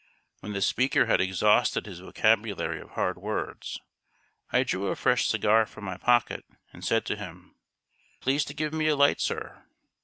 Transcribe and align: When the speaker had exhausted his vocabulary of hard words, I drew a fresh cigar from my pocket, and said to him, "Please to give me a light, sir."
When 0.39 0.53
the 0.53 0.63
speaker 0.63 1.05
had 1.05 1.21
exhausted 1.21 1.85
his 1.85 1.99
vocabulary 1.99 2.81
of 2.81 2.89
hard 2.93 3.19
words, 3.19 3.79
I 4.51 4.63
drew 4.63 4.87
a 4.87 4.95
fresh 4.95 5.27
cigar 5.27 5.67
from 5.67 5.83
my 5.83 5.97
pocket, 5.97 6.43
and 6.73 6.83
said 6.83 7.05
to 7.05 7.15
him, 7.15 7.53
"Please 8.19 8.43
to 8.45 8.55
give 8.55 8.73
me 8.73 8.87
a 8.87 8.95
light, 8.95 9.21
sir." 9.21 9.63